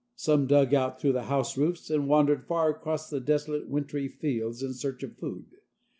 Some 0.15 0.47
dug 0.47 0.73
out 0.73 0.99
through 0.99 1.11
the 1.11 1.25
house 1.25 1.55
roofs, 1.55 1.91
and 1.91 2.07
wandered 2.07 2.47
far 2.47 2.71
across 2.71 3.07
the 3.07 3.19
desolate 3.19 3.67
wintry 3.67 4.07
fields 4.07 4.63
in 4.63 4.73
search 4.73 5.03
of 5.03 5.15
food. 5.15 5.45